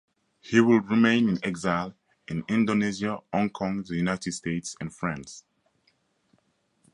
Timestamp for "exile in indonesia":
1.45-3.19